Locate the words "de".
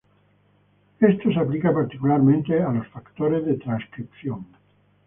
3.45-3.53